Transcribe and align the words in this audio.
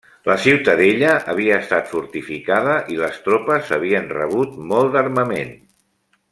La 0.27 0.35
ciutadella 0.43 1.11
havia 1.33 1.59
estat 1.65 1.91
fortificada 1.91 2.79
i 2.95 2.99
les 3.03 3.21
tropes 3.29 3.71
havien 3.79 4.11
rebut 4.17 4.59
molt 4.75 4.97
d'armament. 4.99 5.57